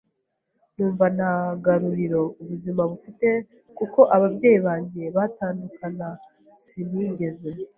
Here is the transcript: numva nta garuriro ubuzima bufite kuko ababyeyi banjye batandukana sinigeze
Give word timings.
numva 0.75 1.05
nta 1.15 1.31
garuriro 1.63 2.21
ubuzima 2.41 2.81
bufite 2.91 3.29
kuko 3.77 3.99
ababyeyi 4.15 4.59
banjye 4.67 5.03
batandukana 5.15 6.07
sinigeze 6.61 7.49